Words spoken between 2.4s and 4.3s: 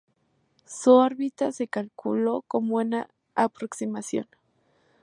con buena aproximación.